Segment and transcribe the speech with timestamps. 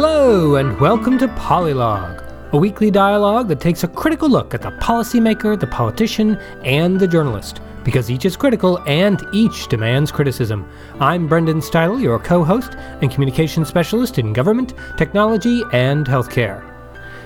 [0.00, 4.70] Hello, and welcome to Polylog, a weekly dialogue that takes a critical look at the
[4.70, 10.70] policymaker, the politician, and the journalist, because each is critical and each demands criticism.
[11.00, 16.62] I'm Brendan Steidel, your co host and communication specialist in government, technology, and healthcare.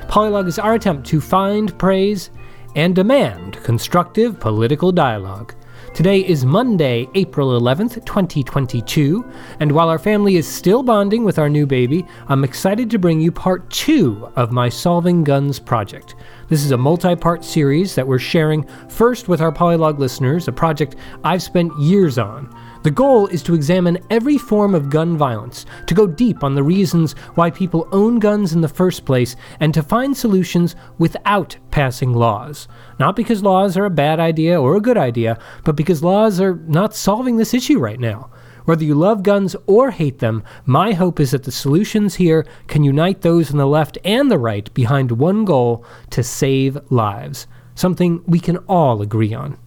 [0.08, 2.30] Polylog is our attempt to find, praise,
[2.74, 5.54] and demand constructive political dialogue.
[5.94, 9.30] Today is Monday, April 11th, 2022,
[9.60, 13.20] and while our family is still bonding with our new baby, I'm excited to bring
[13.20, 16.14] you part two of my Solving Guns project.
[16.48, 20.52] This is a multi part series that we're sharing first with our Polylog listeners, a
[20.52, 22.54] project I've spent years on.
[22.82, 26.62] The goal is to examine every form of gun violence, to go deep on the
[26.64, 32.12] reasons why people own guns in the first place, and to find solutions without passing
[32.12, 32.66] laws.
[32.98, 36.56] Not because laws are a bad idea or a good idea, but because laws are
[36.66, 38.30] not solving this issue right now.
[38.64, 42.84] Whether you love guns or hate them, my hope is that the solutions here can
[42.84, 47.46] unite those on the left and the right behind one goal to save lives.
[47.74, 49.58] Something we can all agree on.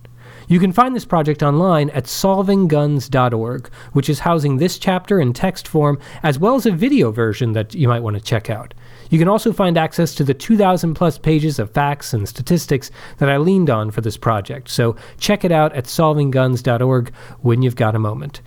[0.47, 5.67] You can find this project online at solvingguns.org, which is housing this chapter in text
[5.67, 8.73] form, as well as a video version that you might want to check out.
[9.09, 13.29] You can also find access to the 2,000 plus pages of facts and statistics that
[13.29, 17.95] I leaned on for this project, so check it out at solvingguns.org when you've got
[17.95, 18.41] a moment.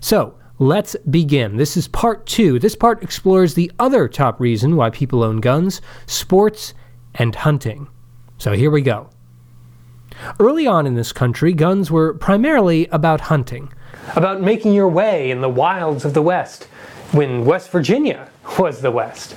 [0.00, 1.56] So, let's begin.
[1.56, 2.58] This is part two.
[2.58, 6.74] This part explores the other top reason why people own guns sports
[7.14, 7.88] and hunting.
[8.38, 9.08] So, here we go.
[10.38, 13.72] Early on in this country, guns were primarily about hunting,
[14.14, 16.64] about making your way in the wilds of the West,
[17.12, 19.34] when West Virginia was the West.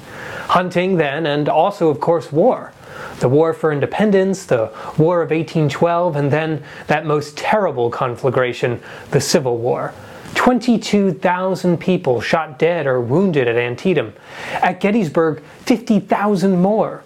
[0.48, 2.74] Hunting then, and also, of course, war.
[3.20, 9.22] The War for Independence, the War of 1812, and then that most terrible conflagration, the
[9.22, 9.94] Civil War.
[10.40, 14.14] 22,000 people shot dead or wounded at Antietam.
[14.54, 17.04] At Gettysburg, 50,000 more.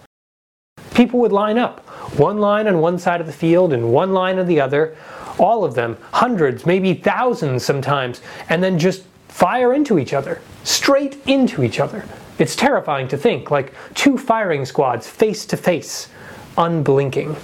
[0.94, 1.79] People would line up,
[2.16, 4.95] one line on one side of the field and one line on the other,
[5.39, 11.17] all of them, hundreds, maybe thousands sometimes, and then just fire into each other, straight
[11.25, 12.05] into each other.
[12.38, 16.07] It's terrifying to think, like two firing squads face to face,
[16.55, 17.35] unblinking.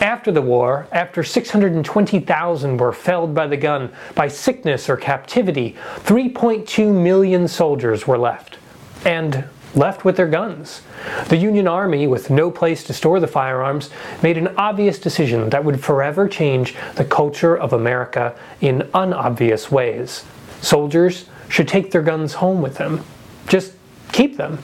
[0.00, 6.92] After the war, after 620,000 were felled by the gun, by sickness or captivity, 3.2
[6.92, 8.58] million soldiers were left.
[9.04, 10.82] And left with their guns.
[11.28, 13.90] The Union Army, with no place to store the firearms,
[14.22, 20.24] made an obvious decision that would forever change the culture of America in unobvious ways.
[20.60, 23.04] Soldiers should take their guns home with them.
[23.48, 23.72] Just
[24.12, 24.58] keep them.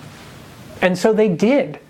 [0.80, 1.80] And so they did.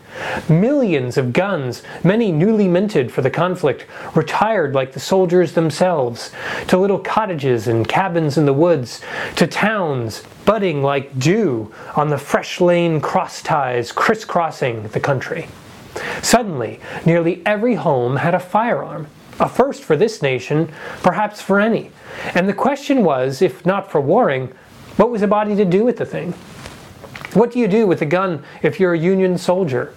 [0.48, 6.30] Millions of guns, many newly minted for the conflict, retired like the soldiers themselves,
[6.66, 9.00] to little cottages and cabins in the woods,
[9.36, 15.48] to towns budding like dew on the fresh lane cross ties crisscrossing the country.
[16.22, 19.08] Suddenly, nearly every home had a firearm,
[19.40, 21.90] a first for this nation, perhaps for any.
[22.34, 24.48] And the question was if not for warring,
[24.96, 26.32] what was a body to do with the thing?
[27.34, 29.92] What do you do with a gun if you're a Union soldier?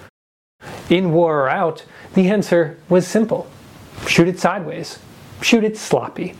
[0.91, 3.47] In war or out, the answer was simple
[4.07, 5.00] shoot it sideways,
[5.41, 6.35] shoot it sloppy.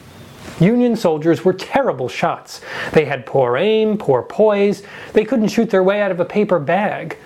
[0.60, 2.60] Union soldiers were terrible shots.
[2.92, 6.60] They had poor aim, poor poise, they couldn't shoot their way out of a paper
[6.60, 7.18] bag.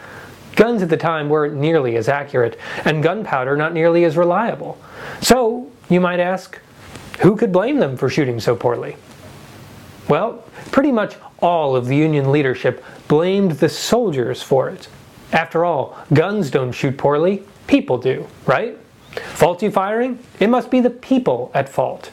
[0.56, 4.78] Guns at the time weren't nearly as accurate, and gunpowder not nearly as reliable.
[5.22, 6.60] So, you might ask,
[7.20, 8.98] who could blame them for shooting so poorly?
[10.08, 14.88] Well, pretty much all of the Union leadership blamed the soldiers for it.
[15.32, 18.78] After all, guns don't shoot poorly, people do, right?
[19.34, 20.20] Faulty firing?
[20.40, 22.12] It must be the people at fault.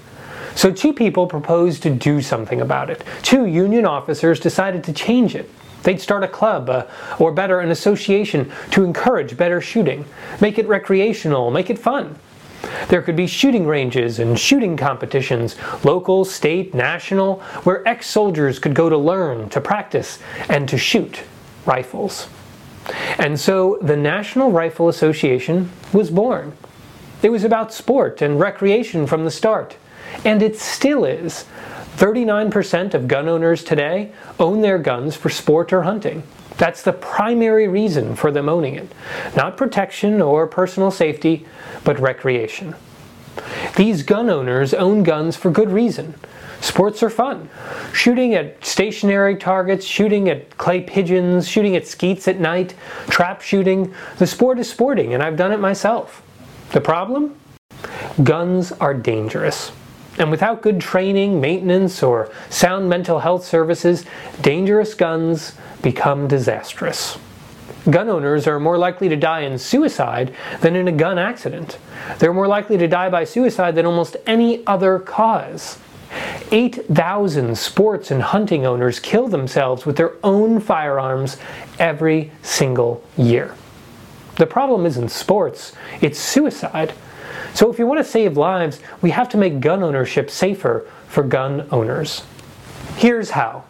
[0.55, 3.03] So, two people proposed to do something about it.
[3.23, 5.51] Two Union officers decided to change it.
[5.83, 6.87] They'd start a club, uh,
[7.19, 10.05] or better, an association to encourage better shooting,
[10.41, 12.17] make it recreational, make it fun.
[12.89, 18.75] There could be shooting ranges and shooting competitions, local, state, national, where ex soldiers could
[18.75, 21.23] go to learn, to practice, and to shoot
[21.67, 22.29] rifles.
[23.19, 26.53] And so the National Rifle Association was born.
[27.23, 29.77] It was about sport and recreation from the start.
[30.25, 31.47] And it still is.
[31.97, 36.23] 39% of gun owners today own their guns for sport or hunting.
[36.57, 38.93] That's the primary reason for them owning it.
[39.37, 41.47] Not protection or personal safety,
[41.85, 42.75] but recreation.
[43.77, 46.15] These gun owners own guns for good reason.
[46.61, 47.49] Sports are fun.
[47.93, 52.75] Shooting at stationary targets, shooting at clay pigeons, shooting at skeets at night,
[53.09, 53.93] trap shooting.
[54.19, 56.23] The sport is sporting, and I've done it myself.
[56.71, 57.35] The problem?
[58.23, 59.73] Guns are dangerous.
[60.19, 64.05] And without good training, maintenance, or sound mental health services,
[64.43, 67.19] dangerous guns become disastrous.
[67.91, 71.79] Gun owners are more likely to die in suicide than in a gun accident.
[72.19, 75.79] They're more likely to die by suicide than almost any other cause.
[76.53, 81.39] 8,000 sports and hunting owners kill themselves with their own firearms
[81.79, 83.55] every single year.
[84.37, 86.93] The problem isn't sports, it's suicide.
[87.55, 91.23] So if you want to save lives, we have to make gun ownership safer for
[91.23, 92.23] gun owners.
[92.97, 93.65] Here's how.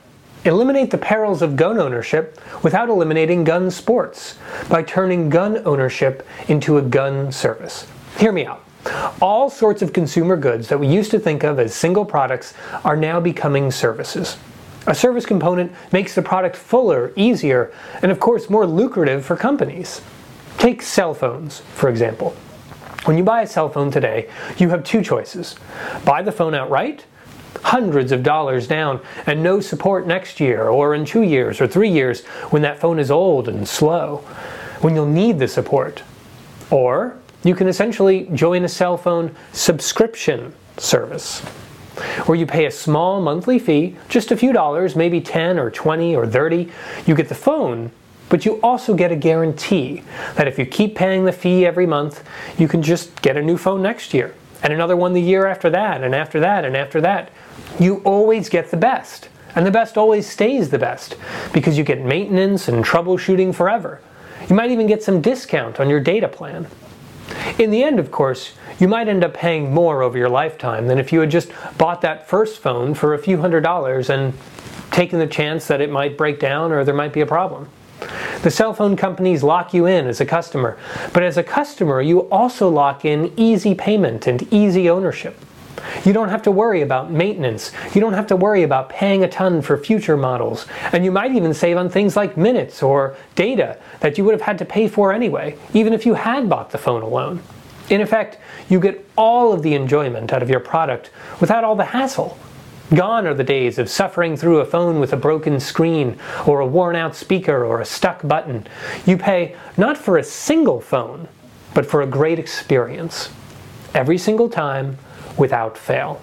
[0.44, 6.78] Eliminate the perils of gun ownership without eliminating gun sports by turning gun ownership into
[6.78, 7.86] a gun service.
[8.18, 8.64] Hear me out.
[9.20, 12.54] All sorts of consumer goods that we used to think of as single products
[12.84, 14.36] are now becoming services.
[14.88, 17.72] A service component makes the product fuller, easier,
[18.02, 20.00] and of course more lucrative for companies.
[20.58, 22.34] Take cell phones, for example.
[23.04, 24.28] When you buy a cell phone today,
[24.58, 25.54] you have two choices
[26.04, 27.04] buy the phone outright
[27.62, 31.90] hundreds of dollars down and no support next year or in two years or three
[31.90, 34.18] years when that phone is old and slow,
[34.80, 36.02] when you'll need the support.
[36.70, 41.40] Or you can essentially join a cell phone subscription service
[42.26, 46.16] where you pay a small monthly fee, just a few dollars, maybe 10 or 20
[46.16, 46.70] or 30.
[47.06, 47.90] You get the phone,
[48.28, 50.02] but you also get a guarantee
[50.36, 52.24] that if you keep paying the fee every month,
[52.58, 55.68] you can just get a new phone next year and another one the year after
[55.70, 57.30] that and after that and after that
[57.78, 59.28] you always get the best.
[59.54, 61.16] And the best always stays the best
[61.52, 64.00] because you get maintenance and troubleshooting forever.
[64.48, 66.66] You might even get some discount on your data plan.
[67.58, 70.98] In the end, of course, you might end up paying more over your lifetime than
[70.98, 74.32] if you had just bought that first phone for a few hundred dollars and
[74.90, 77.68] taken the chance that it might break down or there might be a problem.
[78.42, 80.76] The cell phone companies lock you in as a customer,
[81.12, 85.38] but as a customer, you also lock in easy payment and easy ownership.
[86.04, 87.72] You don't have to worry about maintenance.
[87.94, 90.66] You don't have to worry about paying a ton for future models.
[90.92, 94.42] And you might even save on things like minutes or data that you would have
[94.42, 97.42] had to pay for anyway, even if you had bought the phone alone.
[97.90, 98.38] In effect,
[98.68, 102.38] you get all of the enjoyment out of your product without all the hassle.
[102.94, 106.66] Gone are the days of suffering through a phone with a broken screen or a
[106.66, 108.66] worn out speaker or a stuck button.
[109.06, 111.26] You pay not for a single phone,
[111.74, 113.30] but for a great experience.
[113.94, 114.98] Every single time,
[115.36, 116.20] without fail.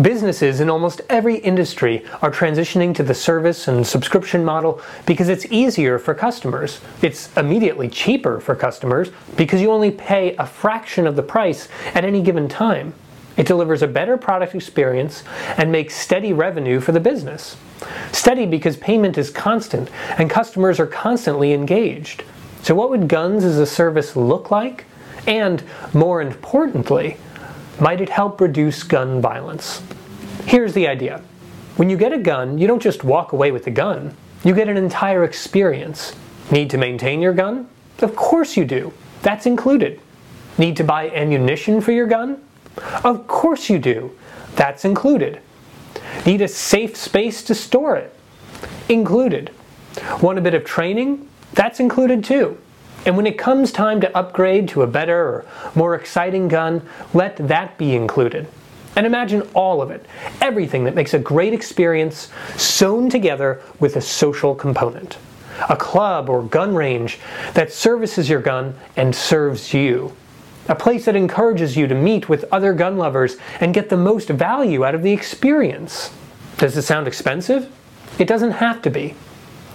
[0.00, 5.46] Businesses in almost every industry are transitioning to the service and subscription model because it's
[5.46, 6.80] easier for customers.
[7.00, 12.04] It's immediately cheaper for customers because you only pay a fraction of the price at
[12.04, 12.92] any given time.
[13.38, 15.22] It delivers a better product experience
[15.56, 17.56] and makes steady revenue for the business.
[18.12, 22.24] Steady because payment is constant and customers are constantly engaged.
[22.62, 24.84] So, what would Guns as a Service look like?
[25.26, 27.16] And more importantly,
[27.80, 29.82] might it help reduce gun violence?
[30.44, 31.22] Here's the idea.
[31.76, 34.16] When you get a gun, you don't just walk away with the gun.
[34.44, 36.14] You get an entire experience.
[36.50, 37.68] Need to maintain your gun?
[38.00, 38.92] Of course you do.
[39.22, 40.00] That's included.
[40.58, 42.42] Need to buy ammunition for your gun?
[43.04, 44.16] Of course you do.
[44.54, 45.40] That's included.
[46.24, 48.14] Need a safe space to store it?
[48.88, 49.50] Included.
[50.22, 51.28] Want a bit of training?
[51.52, 52.58] That's included too.
[53.06, 56.82] And when it comes time to upgrade to a better or more exciting gun,
[57.14, 58.48] let that be included.
[58.96, 60.04] And imagine all of it,
[60.40, 65.18] everything that makes a great experience sewn together with a social component.
[65.70, 67.20] A club or gun range
[67.54, 70.14] that services your gun and serves you.
[70.68, 74.28] A place that encourages you to meet with other gun lovers and get the most
[74.28, 76.10] value out of the experience.
[76.58, 77.70] Does it sound expensive?
[78.18, 79.14] It doesn't have to be.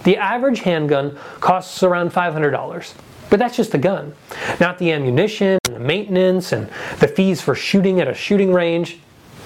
[0.04, 2.94] The average handgun costs around $500.
[3.32, 4.12] But that's just the gun,
[4.60, 8.98] not the ammunition, and the maintenance, and the fees for shooting at a shooting range.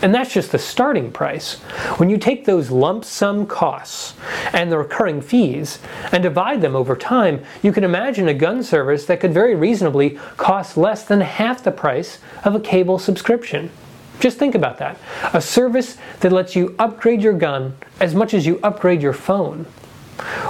[0.02, 1.60] And that's just the starting price.
[1.98, 4.14] When you take those lump sum costs
[4.52, 5.78] and the recurring fees
[6.10, 10.18] and divide them over time, you can imagine a gun service that could very reasonably
[10.36, 13.70] cost less than half the price of a cable subscription.
[14.18, 14.98] Just think about that.
[15.32, 19.64] A service that lets you upgrade your gun as much as you upgrade your phone.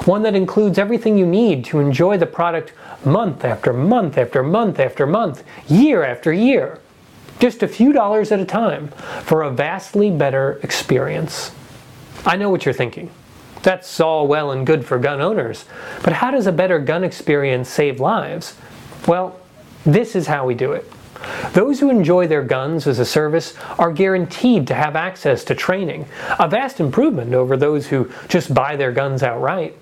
[0.05, 2.73] One that includes everything you need to enjoy the product
[3.05, 6.81] month after month after month after month, year after year.
[7.39, 8.89] Just a few dollars at a time
[9.23, 11.53] for a vastly better experience.
[12.25, 13.11] I know what you're thinking.
[13.63, 15.65] That's all well and good for gun owners,
[16.03, 18.57] but how does a better gun experience save lives?
[19.07, 19.39] Well,
[19.85, 20.91] this is how we do it.
[21.53, 26.07] Those who enjoy their guns as a service are guaranteed to have access to training,
[26.39, 29.77] a vast improvement over those who just buy their guns outright.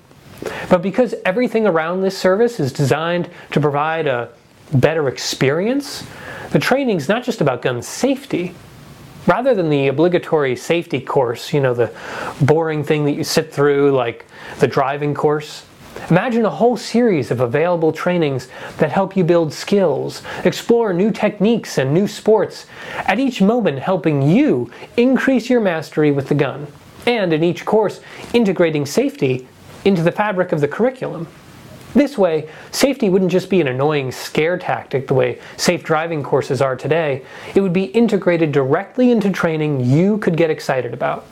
[0.68, 4.30] But because everything around this service is designed to provide a
[4.72, 6.06] better experience,
[6.50, 8.54] the training is not just about gun safety,
[9.26, 11.90] Rather than the obligatory safety course, you know, the
[12.42, 14.26] boring thing that you sit through, like
[14.58, 15.64] the driving course,
[16.10, 21.78] Imagine a whole series of available trainings that help you build skills, explore new techniques
[21.78, 26.66] and new sports, at each moment helping you increase your mastery with the gun,
[27.06, 28.00] and in each course
[28.34, 29.48] integrating safety
[29.86, 31.26] into the fabric of the curriculum.
[31.94, 36.60] This way, safety wouldn't just be an annoying scare tactic the way safe driving courses
[36.60, 41.24] are today, it would be integrated directly into training you could get excited about.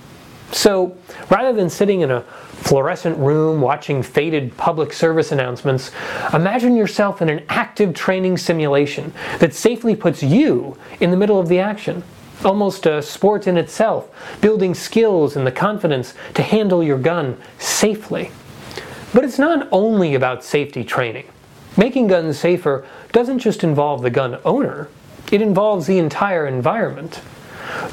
[0.53, 0.97] So,
[1.31, 5.91] rather than sitting in a fluorescent room watching faded public service announcements,
[6.33, 11.49] imagine yourself in an active training simulation that safely puts you in the middle of
[11.49, 12.05] the action.
[12.45, 18.31] Almost a sport in itself, building skills and the confidence to handle your gun safely.
[19.15, 21.27] But it's not only about safety training.
[21.77, 24.89] Making guns safer doesn't just involve the gun owner,
[25.31, 27.23] it involves the entire environment.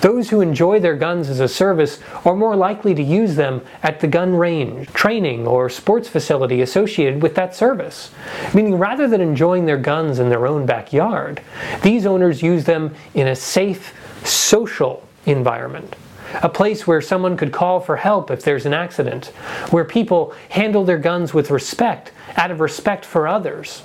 [0.02, 4.00] Those who enjoy their guns as a service are more likely to use them at
[4.00, 8.12] the gun range, training, or sports facility associated with that service.
[8.54, 11.42] Meaning, rather than enjoying their guns in their own backyard,
[11.82, 15.96] these owners use them in a safe, social environment.
[16.44, 19.28] A place where someone could call for help if there's an accident,
[19.72, 23.82] where people handle their guns with respect, out of respect for others.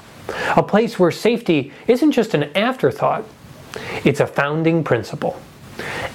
[0.57, 3.25] A place where safety isn't just an afterthought,
[4.05, 5.41] it's a founding principle.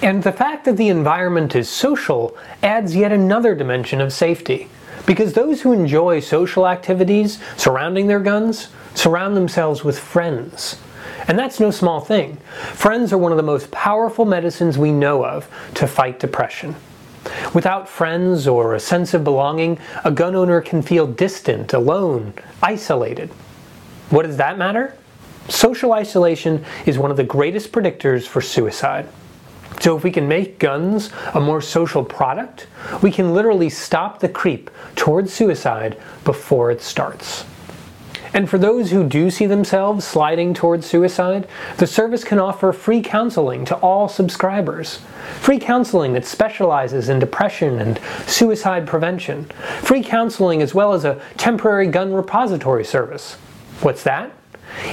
[0.01, 4.69] And the fact that the environment is social adds yet another dimension of safety.
[5.05, 10.77] Because those who enjoy social activities surrounding their guns surround themselves with friends.
[11.27, 12.37] And that's no small thing.
[12.73, 16.75] Friends are one of the most powerful medicines we know of to fight depression.
[17.53, 23.29] Without friends or a sense of belonging, a gun owner can feel distant, alone, isolated.
[24.09, 24.95] What does that matter?
[25.49, 29.07] Social isolation is one of the greatest predictors for suicide.
[29.79, 32.67] So if we can make guns a more social product,
[33.01, 37.45] we can literally stop the creep towards suicide before it starts.
[38.33, 43.01] And for those who do see themselves sliding towards suicide, the service can offer free
[43.01, 44.99] counseling to all subscribers.
[45.39, 49.45] Free counseling that specializes in depression and suicide prevention.
[49.81, 53.35] Free counseling as well as a temporary gun repository service.
[53.81, 54.31] What's that?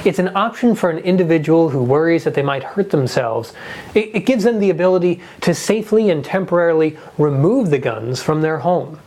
[0.05, 3.53] It's an option for an individual who worries that they might hurt themselves.
[3.93, 8.59] It, it, gives them the ability to safely and temporarily remove the guns from their
[8.59, 8.99] home.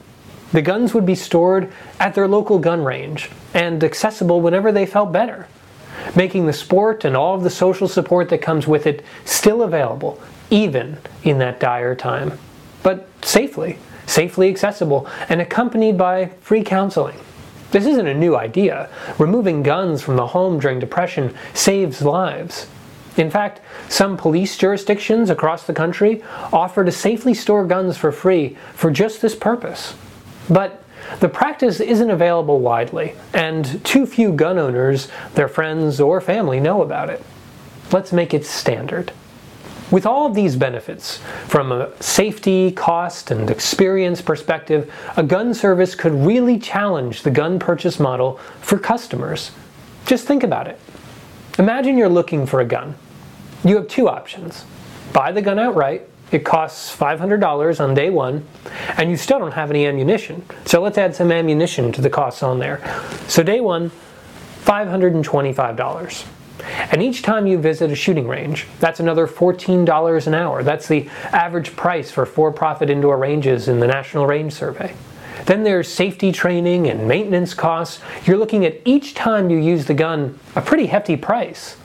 [0.53, 5.12] The guns would be stored at their local gun range and accessible whenever they felt
[5.12, 5.47] better,
[6.17, 10.21] making the sport and all of the social support that comes with it still available,
[10.50, 12.39] even in that dire time.
[12.83, 17.19] But safely, safely accessible, and accompanied by free counseling.
[17.71, 18.89] This isn't a new idea.
[19.19, 22.67] Removing guns from the home during depression saves lives.
[23.17, 26.23] In fact, some police jurisdictions across the country
[26.53, 29.95] offer to safely store guns for free for just this purpose.
[30.49, 30.83] But
[31.21, 36.83] the practice isn't available widely, and too few gun owners, their friends, or family know
[36.83, 37.23] about it.
[37.93, 39.12] Let's make it standard.
[39.90, 45.94] With all of these benefits, from a safety, cost, and experience perspective, a gun service
[45.97, 49.50] could really challenge the gun purchase model for customers.
[50.06, 50.78] Just think about it.
[51.59, 52.94] Imagine you're looking for a gun.
[53.64, 54.64] You have two options
[55.12, 58.47] buy the gun outright, it costs $500 on day one,
[58.97, 60.44] and you still don't have any ammunition.
[60.64, 62.80] So let's add some ammunition to the costs on there.
[63.26, 63.90] So, day one,
[64.64, 66.26] $525.
[66.93, 70.62] And each time you visit a shooting range, that's another $14 an hour.
[70.62, 74.95] That's the average price for for profit indoor ranges in the National Range Survey.
[75.47, 78.00] Then there's safety training and maintenance costs.
[78.25, 81.76] You're looking at each time you use the gun a pretty hefty price.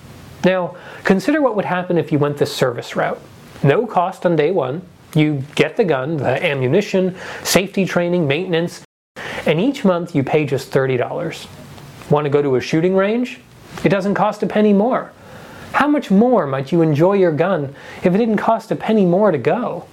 [0.44, 3.20] Now, consider what would happen if you went the service route.
[3.64, 4.82] No cost on day one.
[5.16, 8.84] You get the gun, the ammunition, safety training, maintenance,
[9.46, 11.48] and each month you pay just $30.
[12.10, 13.40] Want to go to a shooting range?
[13.86, 15.12] It doesn't cost a penny more.
[15.74, 19.30] How much more might you enjoy your gun if it didn't cost a penny more
[19.30, 19.86] to go?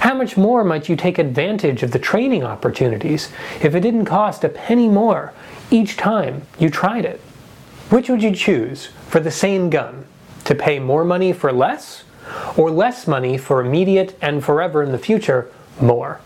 [0.00, 3.30] How much more might you take advantage of the training opportunities
[3.62, 5.32] if it didn't cost a penny more
[5.70, 7.20] each time you tried it?
[7.90, 10.04] Which would you choose for the same gun?
[10.46, 12.02] To pay more money for less?
[12.56, 15.48] Or less money for immediate and forever in the future
[15.80, 16.20] more?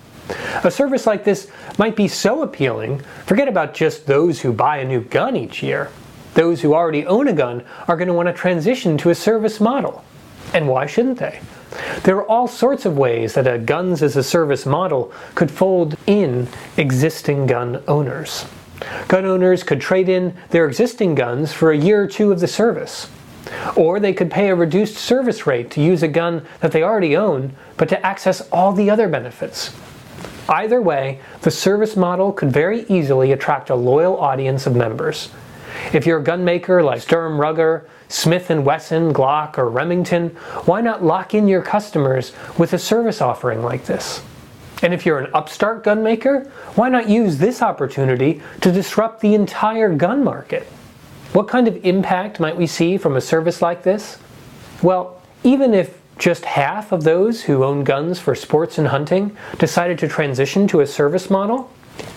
[0.64, 4.84] A service like this might be so appealing, forget about just those who buy a
[4.88, 5.90] new gun each year.
[6.36, 9.58] Those who already own a gun are going to want to transition to a service
[9.58, 10.04] model.
[10.52, 11.40] And why shouldn't they?
[12.04, 15.96] There are all sorts of ways that a guns as a service model could fold
[16.06, 18.44] in existing gun owners.
[19.08, 22.46] Gun owners could trade in their existing guns for a year or two of the
[22.46, 23.08] service.
[23.74, 27.16] Or they could pay a reduced service rate to use a gun that they already
[27.16, 29.74] own, but to access all the other benefits.
[30.50, 35.30] Either way, the service model could very easily attract a loyal audience of members.
[35.92, 40.30] If you're a gun maker like Sturm Ruger, Smith & Wesson, Glock, or Remington,
[40.64, 44.22] why not lock in your customers with a service offering like this?
[44.82, 49.34] And if you're an upstart gun maker, why not use this opportunity to disrupt the
[49.34, 50.64] entire gun market?
[51.32, 54.18] What kind of impact might we see from a service like this?
[54.82, 59.98] Well, even if just half of those who own guns for sports and hunting decided
[59.98, 61.70] to transition to a service model,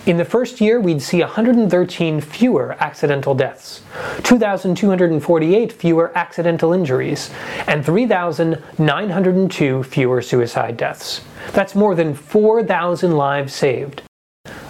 [0.06, 3.82] in the first year, we'd see 113 fewer accidental deaths,
[4.22, 7.30] 2,248 fewer accidental injuries,
[7.66, 11.20] and 3,902 fewer suicide deaths.
[11.52, 14.02] That's more than 4,000 lives saved.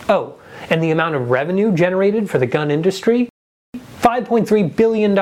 [0.08, 0.34] Oh,
[0.68, 3.28] and the amount of revenue generated for the gun industry?
[3.74, 5.14] $5.3 billion.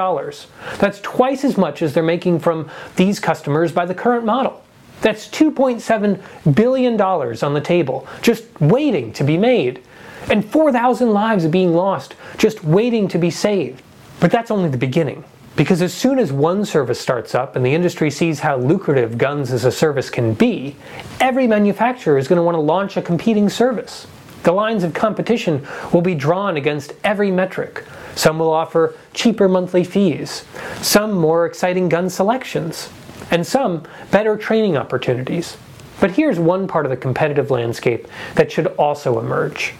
[0.78, 4.64] That's twice as much as they're making from these customers by the current model.
[5.00, 9.82] That's $2.7 billion on the table, just waiting to be made.
[10.30, 13.82] And 4,000 lives being lost, just waiting to be saved.
[14.20, 15.24] But that's only the beginning.
[15.56, 19.52] Because as soon as one service starts up and the industry sees how lucrative guns
[19.52, 20.76] as a service can be,
[21.20, 24.06] every manufacturer is going to want to launch a competing service.
[24.44, 27.84] The lines of competition will be drawn against every metric.
[28.14, 30.44] Some will offer cheaper monthly fees,
[30.80, 32.88] some more exciting gun selections,
[33.30, 35.56] and some better training opportunities.
[36.00, 39.74] But here's one part of the competitive landscape that should also emerge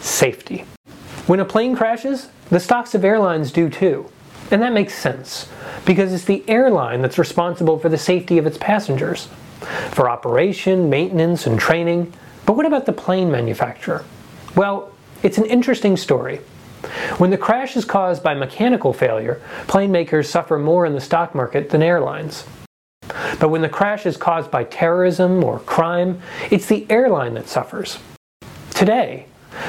[0.00, 0.64] safety.
[1.26, 4.10] When a plane crashes, the stocks of airlines do too.
[4.50, 5.48] And that makes sense,
[5.86, 9.28] because it's the airline that's responsible for the safety of its passengers,
[9.90, 12.12] for operation, maintenance, and training.
[12.44, 14.04] But what about the plane manufacturer?
[14.54, 16.40] Well, it's an interesting story.
[17.16, 21.34] When the crash is caused by mechanical failure, plane makers suffer more in the stock
[21.34, 22.44] market than airlines.
[23.38, 27.98] But when the crash is caused by terrorism or crime, it's the airline that suffers.
[28.70, 29.26] Today,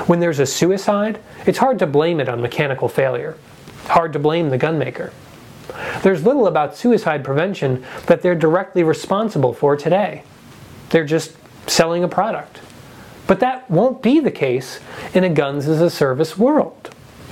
[0.08, 3.38] when there's a suicide, it's hard to blame it on mechanical failure.
[3.86, 5.12] Hard to blame the gunmaker.
[6.02, 10.24] There's little about suicide prevention that they're directly responsible for today.
[10.90, 11.36] They're just
[11.68, 12.60] selling a product.
[13.28, 14.80] But that won't be the case
[15.14, 16.90] in a guns as a service world.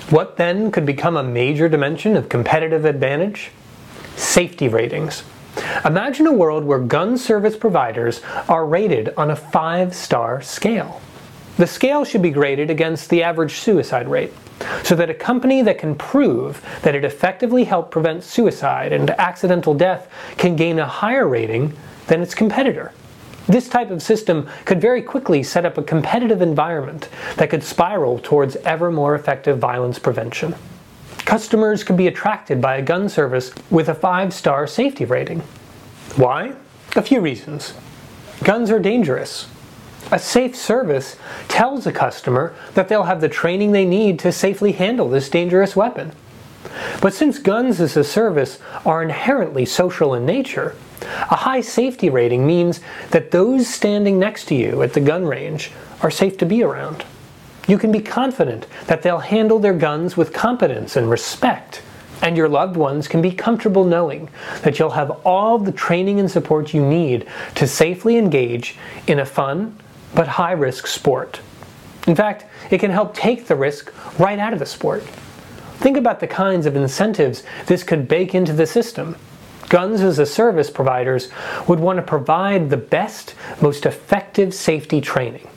[0.10, 3.52] What then could become a major dimension of competitive advantage?
[4.16, 5.24] Safety ratings.
[5.86, 11.02] Imagine a world where gun service providers are rated on a five star scale.
[11.58, 14.34] The scale should be graded against the average suicide rate,
[14.84, 19.74] so that a company that can prove that it effectively helped prevent suicide and accidental
[19.74, 21.76] death can gain a higher rating
[22.08, 22.92] than its competitor.
[23.48, 28.20] This type of system could very quickly set up a competitive environment that could spiral
[28.20, 30.56] towards ever more effective violence prevention.
[31.26, 35.40] Customers could be attracted by a gun service with a five star safety rating.
[36.16, 36.54] Why?
[36.96, 37.74] A few reasons.
[38.44, 39.48] Guns are dangerous.
[40.12, 41.16] A safe service
[41.48, 45.76] tells a customer that they'll have the training they need to safely handle this dangerous
[45.76, 46.12] weapon.
[47.02, 52.46] But since guns as a service are inherently social in nature, a high safety rating
[52.46, 52.80] means
[53.12, 57.06] that those standing next to you at the gun range are safe to be around.
[57.68, 61.82] You can be confident that they'll handle their guns with competence and respect
[62.24, 64.30] and your loved ones can be comfortable knowing
[64.62, 69.26] that you'll have all the training and support you need to safely engage in a
[69.26, 69.78] fun
[70.16, 71.42] but high risk sport.
[72.08, 75.04] In fact, it can help take the risk right out of the sport.
[75.80, 79.18] Think about the kinds of incentives this could bake into the system.
[79.68, 81.30] Guns as a service providers
[81.68, 85.48] would want to provide the best, most effective safety training.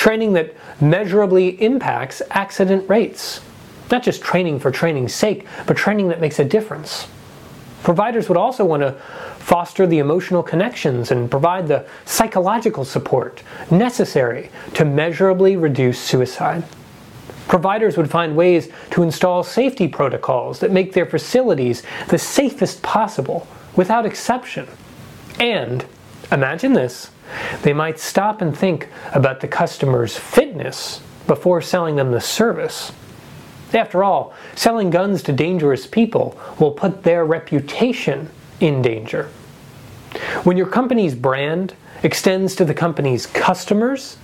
[0.00, 3.42] Training that measurably impacts accident rates
[3.90, 7.06] not just training for training's sake, but training that makes a difference.
[7.82, 8.92] Providers would also want to
[9.40, 16.64] foster the emotional connections and provide the psychological support necessary to measurably reduce suicide.
[17.46, 23.46] Providers would find ways to install safety protocols that make their facilities the safest possible,
[23.76, 24.66] without exception.
[25.38, 25.84] And,
[26.32, 27.10] imagine this,
[27.62, 32.92] they might stop and think about the customer's fitness before selling them the service.
[33.72, 39.30] After all, selling guns to dangerous people will put their reputation in danger.
[40.42, 44.16] When your company's brand extends to the company's customers,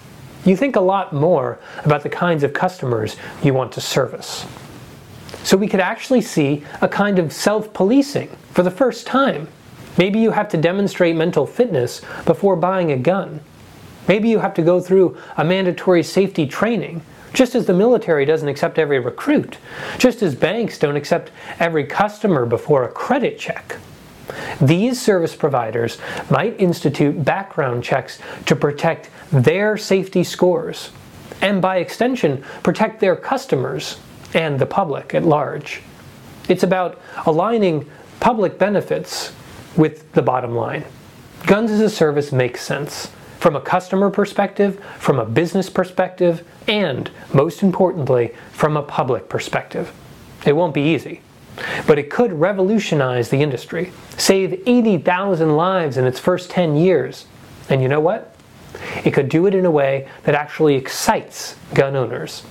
[0.44, 4.46] you think a lot more about the kinds of customers you want to service.
[5.42, 9.48] So we could actually see a kind of self policing for the first time.
[9.98, 13.40] Maybe you have to demonstrate mental fitness before buying a gun.
[14.08, 18.48] Maybe you have to go through a mandatory safety training just as the military doesn't
[18.48, 19.58] accept every recruit,
[19.98, 23.76] just as banks don't accept every customer before a credit check.
[24.60, 25.98] These service providers
[26.30, 30.90] might institute background checks to protect their safety scores,
[31.42, 33.98] and by extension, protect their customers
[34.32, 35.82] and the public at large.
[36.48, 39.32] It's about aligning public benefits
[39.76, 40.84] with the bottom line.
[41.46, 47.10] Guns as a service makes sense from a customer perspective, from a business perspective, and
[47.32, 49.92] most importantly, from a public perspective.
[50.44, 51.20] It won't be easy,
[51.86, 57.26] but it could revolutionize the industry, save 80,000 lives in its first 10 years.
[57.68, 58.34] And you know what?
[59.04, 62.42] It could do it in a way that actually excites gun owners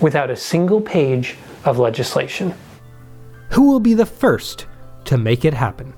[0.00, 2.54] without a single page of legislation.
[3.50, 4.66] Who will be the first
[5.04, 5.94] to make it happen?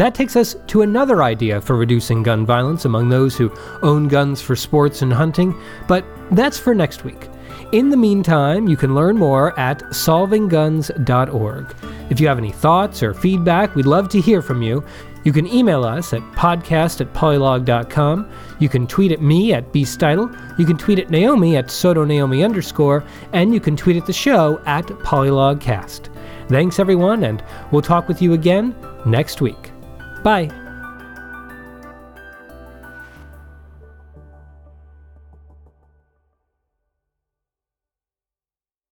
[0.00, 4.40] That takes us to another idea for reducing gun violence among those who own guns
[4.40, 5.54] for sports and hunting,
[5.86, 7.28] but that's for next week.
[7.72, 11.76] In the meantime, you can learn more at solvingguns.org.
[12.08, 14.82] If you have any thoughts or feedback, we'd love to hear from you.
[15.24, 18.32] You can email us at podcast at polylog.com.
[18.58, 20.34] You can tweet at me at bstitle.
[20.58, 23.04] You can tweet at Naomi at sotonaomi underscore.
[23.34, 26.08] And you can tweet at the show at polylogcast.
[26.48, 29.69] Thanks, everyone, and we'll talk with you again next week.
[30.22, 30.59] Bye.